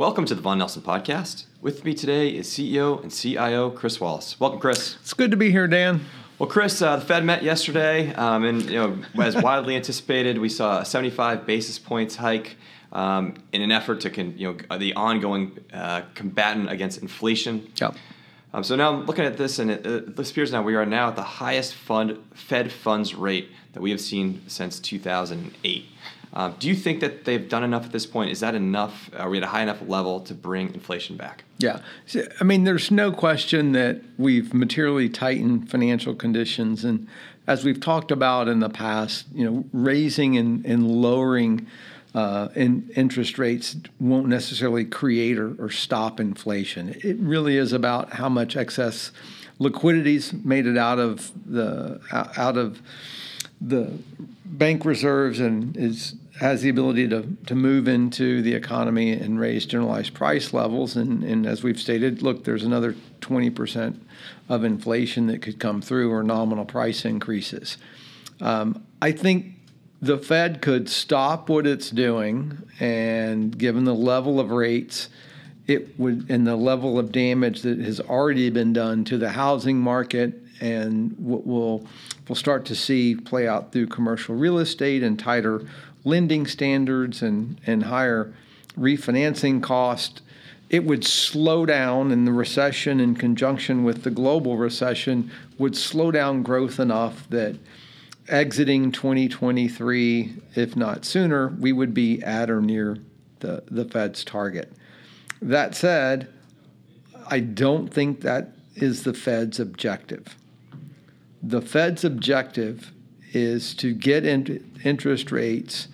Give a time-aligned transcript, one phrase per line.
[0.00, 1.44] Welcome to the Vaughan Nelson Podcast.
[1.60, 4.40] With me today is CEO and CIO Chris Wallace.
[4.40, 4.96] Welcome, Chris.
[5.02, 6.06] It's good to be here, Dan.
[6.38, 10.48] Well, Chris, uh, the Fed met yesterday, um, and you know, as widely anticipated, we
[10.48, 12.56] saw a 75 basis points hike
[12.92, 17.70] um, in an effort to, con- you know, the ongoing uh, combatant against inflation.
[17.78, 17.94] Yep.
[18.54, 21.08] Um, so now I'm looking at this, and it, it appears now we are now
[21.08, 25.84] at the highest fund Fed funds rate that we have seen since 2008.
[26.32, 28.30] Um, do you think that they've done enough at this point?
[28.30, 29.10] Is that enough?
[29.16, 31.44] Are we at a high enough level to bring inflation back?
[31.58, 31.80] Yeah.
[32.40, 36.84] I mean, there's no question that we've materially tightened financial conditions.
[36.84, 37.08] And
[37.46, 41.66] as we've talked about in the past, you know, raising and, and lowering
[42.14, 46.94] uh, in interest rates won't necessarily create or, or stop inflation.
[47.02, 49.12] It really is about how much excess
[49.58, 52.80] liquidity's made it out of the out of
[53.60, 53.98] the
[54.44, 59.66] bank reserves and is has the ability to, to move into the economy and raise
[59.66, 60.96] generalized price levels.
[60.96, 63.98] And, and as we've stated, look, there's another 20%
[64.48, 67.76] of inflation that could come through or nominal price increases.
[68.40, 69.56] Um, I think
[70.00, 75.10] the Fed could stop what it's doing, and given the level of rates,
[75.66, 79.78] it would and the level of damage that has already been done to the housing
[79.78, 81.86] market and what we'll
[82.28, 85.66] we'll start to see play out through commercial real estate and tighter
[86.04, 88.32] lending standards and, and higher
[88.78, 90.22] refinancing cost,
[90.68, 96.10] it would slow down and the recession in conjunction with the global recession would slow
[96.10, 97.56] down growth enough that
[98.28, 102.98] exiting 2023, if not sooner, we would be at or near
[103.40, 104.72] the, the Fed's target.
[105.42, 106.28] That said,
[107.26, 110.36] I don't think that is the Fed's objective.
[111.42, 112.92] The Fed's objective
[113.32, 115.88] is to get in, interest rates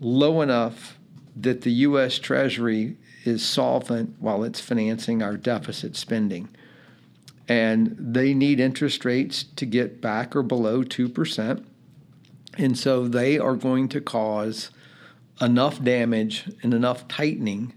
[0.00, 0.98] low enough
[1.36, 2.18] that the U.S.
[2.18, 6.48] Treasury is solvent while it's financing our deficit spending.
[7.48, 11.64] And they need interest rates to get back or below 2%.
[12.56, 14.70] And so they are going to cause
[15.40, 17.74] enough damage and enough tightening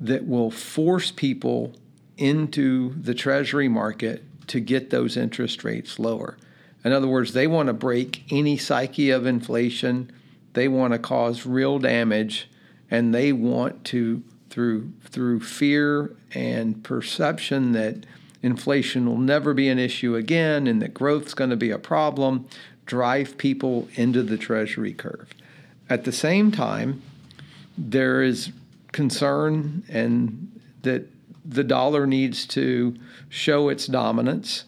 [0.00, 1.74] that will force people
[2.16, 6.36] into the Treasury market to get those interest rates lower.
[6.84, 10.10] In other words, they want to break any psyche of inflation.
[10.52, 12.48] They want to cause real damage,
[12.90, 18.06] and they want to through through fear and perception that
[18.42, 22.46] inflation will never be an issue again and that growth's going to be a problem,
[22.86, 25.28] drive people into the treasury curve.
[25.90, 27.02] At the same time,
[27.76, 28.52] there is
[28.92, 31.08] concern and that
[31.48, 32.96] the dollar needs to
[33.28, 34.64] show its dominance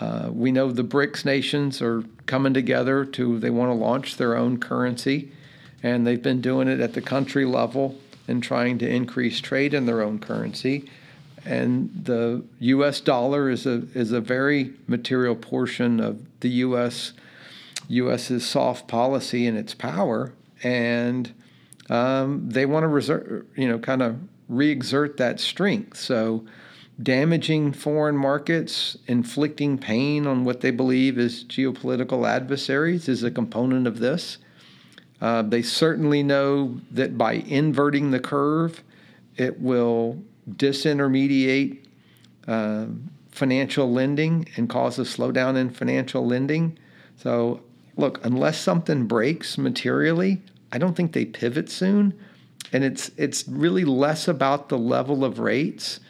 [0.00, 4.34] uh, we know the BRICS nations are coming together to, they want to launch their
[4.34, 5.30] own currency,
[5.82, 9.84] and they've been doing it at the country level and trying to increase trade in
[9.84, 10.90] their own currency.
[11.44, 13.00] And the U.S.
[13.00, 17.14] dollar is a is a very material portion of the U.S.
[17.88, 20.32] U.S.'s soft policy and its power,
[20.62, 21.32] and
[21.88, 24.18] um, they want to reserve, you know, kind of
[24.50, 25.96] re-exert that strength.
[25.96, 26.44] So
[27.02, 33.86] damaging foreign markets, inflicting pain on what they believe is geopolitical adversaries is a component
[33.86, 34.38] of this.
[35.20, 38.82] Uh, they certainly know that by inverting the curve,
[39.36, 40.18] it will
[40.50, 41.84] disintermediate
[42.48, 42.86] uh,
[43.30, 46.76] financial lending and cause a slowdown in financial lending.
[47.16, 47.60] So,
[47.96, 52.18] look, unless something breaks materially, I don't think they pivot soon.
[52.72, 56.00] And it's it's really less about the level of rates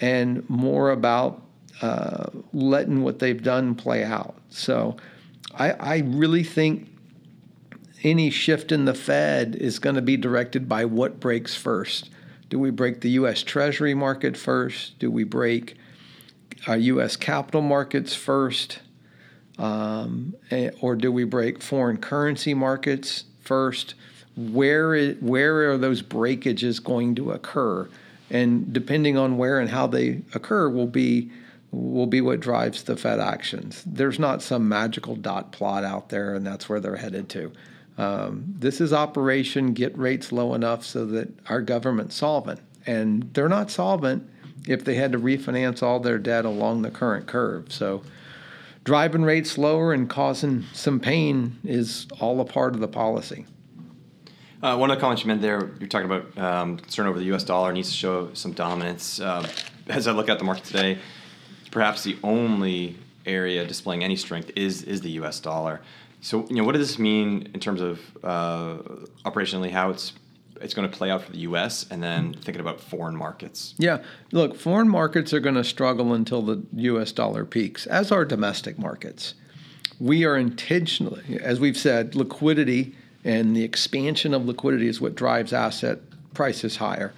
[0.00, 1.42] and more about
[1.80, 4.36] uh, letting what they've done play out.
[4.50, 4.96] So
[5.54, 6.88] I, I really think
[8.02, 12.10] any shift in the Fed is going to be directed by what breaks first.
[12.50, 13.42] Do we break the U.S.
[13.42, 14.98] Treasury market first?
[14.98, 15.76] Do we break
[16.66, 17.16] our U.S.
[17.16, 18.80] capital markets first?
[19.58, 23.94] Um, eh, or do we break foreign currency markets first?
[24.36, 27.88] Where, is, where are those breakages going to occur?
[28.30, 31.30] and depending on where and how they occur will be
[31.70, 33.82] will be what drives the Fed actions.
[33.84, 37.52] There's not some magical dot plot out there, and that's where they're headed to.
[37.98, 43.48] Um, this is operation get rates low enough so that our government's solvent, and they're
[43.48, 44.28] not solvent
[44.68, 47.72] if they had to refinance all their debt along the current curve.
[47.72, 48.02] So
[48.84, 53.46] driving rates lower and causing some pain is all a part of the policy.
[54.64, 57.26] Uh, one of the comments you made there, you're talking about um, concern over the
[57.26, 57.44] U.S.
[57.44, 59.20] dollar needs to show some dominance.
[59.20, 59.46] Uh,
[59.88, 60.96] as I look at the market today,
[61.70, 62.96] perhaps the only
[63.26, 65.38] area displaying any strength is is the U.S.
[65.38, 65.82] dollar.
[66.22, 68.78] So, you know, what does this mean in terms of uh,
[69.26, 70.14] operationally how it's
[70.62, 71.84] it's going to play out for the U.S.
[71.90, 73.74] and then thinking about foreign markets.
[73.76, 73.98] Yeah,
[74.32, 77.12] look, foreign markets are going to struggle until the U.S.
[77.12, 79.34] dollar peaks, as are domestic markets.
[80.00, 85.52] We are intentionally, as we've said, liquidity and the expansion of liquidity is what drives
[85.52, 85.98] asset
[86.34, 87.14] prices higher,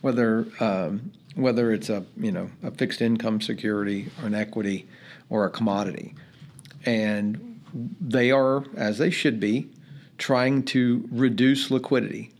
[0.00, 4.86] whether um, whether it's a you know a fixed income security or an equity
[5.30, 6.14] or a commodity,
[6.84, 7.60] and
[8.00, 9.68] they are as they should be
[10.18, 12.32] trying to reduce liquidity.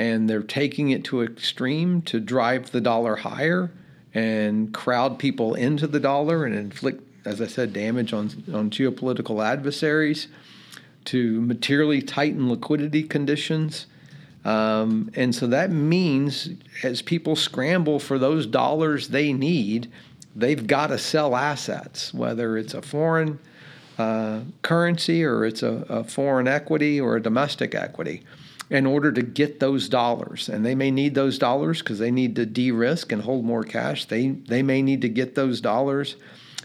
[0.00, 3.72] And they're taking it to extreme to drive the dollar higher
[4.14, 9.44] and crowd people into the dollar and inflict, as I said, damage on, on geopolitical
[9.44, 10.28] adversaries,
[11.08, 13.86] to materially tighten liquidity conditions.
[14.44, 16.50] Um, and so that means
[16.82, 19.90] as people scramble for those dollars they need,
[20.36, 23.38] they've got to sell assets, whether it's a foreign
[23.96, 28.22] uh, currency or it's a, a foreign equity or a domestic equity
[28.68, 30.50] in order to get those dollars.
[30.50, 33.64] And they may need those dollars because they need to de risk and hold more
[33.64, 34.04] cash.
[34.04, 36.16] They, they may need to get those dollars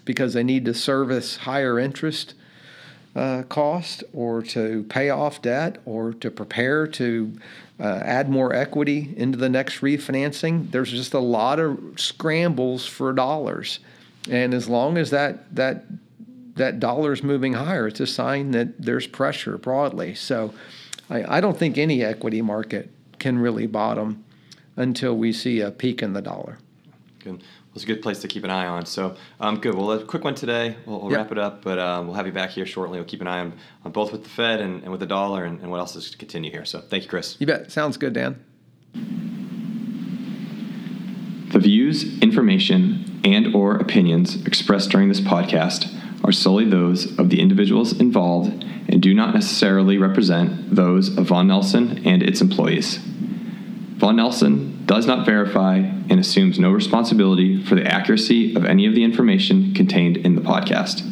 [0.03, 2.33] because they need to service higher interest
[3.15, 7.37] uh, cost or to pay off debt or to prepare to
[7.79, 10.71] uh, add more equity into the next refinancing.
[10.71, 13.79] There's just a lot of scrambles for dollars.
[14.29, 15.85] And as long as that, that
[16.55, 20.13] that dollar is moving higher, it's a sign that there's pressure broadly.
[20.13, 20.53] So
[21.09, 24.23] I, I don't think any equity market can really bottom
[24.75, 26.59] until we see a peak in the dollar.
[27.19, 27.41] Good.
[27.73, 28.85] Well, it's a good place to keep an eye on.
[28.85, 29.73] So, um, good.
[29.73, 30.75] Well, a quick one today.
[30.85, 31.21] We'll, we'll yep.
[31.21, 32.99] wrap it up, but um, we'll have you back here shortly.
[32.99, 33.53] We'll keep an eye on,
[33.83, 36.11] on both with the Fed and, and with the dollar and, and what else is
[36.11, 36.65] to continue here.
[36.65, 37.35] So, thank you, Chris.
[37.39, 37.71] You bet.
[37.71, 38.43] Sounds good, Dan.
[41.51, 45.91] The views, information, and or opinions expressed during this podcast
[46.23, 51.47] are solely those of the individuals involved and do not necessarily represent those of Vaughan
[51.47, 52.99] Nelson and its employees.
[54.03, 58.93] Vaughan Nelson does not verify and assumes no responsibility for the accuracy of any of
[58.95, 61.09] the information contained in the podcast.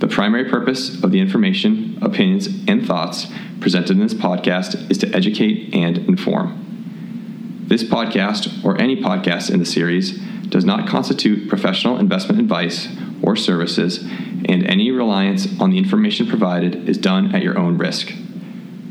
[0.00, 3.28] The primary purpose of the information, opinions, and thoughts
[3.58, 7.64] presented in this podcast is to educate and inform.
[7.68, 10.18] This podcast, or any podcast in the series,
[10.48, 12.86] does not constitute professional investment advice
[13.22, 14.02] or services,
[14.46, 18.12] and any reliance on the information provided is done at your own risk.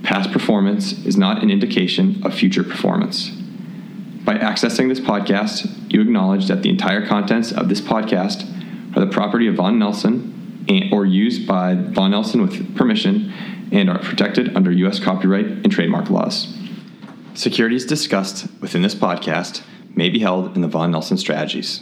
[0.04, 3.30] Past performance is not an indication of future performance.
[4.26, 8.46] By accessing this podcast, you acknowledge that the entire contents of this podcast
[8.96, 13.34] are the property of Vaughan Nelson and, or used by Vaughan Nelson with permission
[13.72, 15.00] and are protected under U.S.
[15.00, 16.54] copyright and trademark laws.
[17.34, 19.64] Securities discussed within this podcast
[19.96, 21.82] may be held in the Vaughan Nelson strategies.